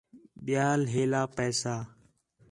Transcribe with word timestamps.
ٻِیال 0.45 0.81
ہیلا 0.93 1.21
پیسہ 1.35 1.75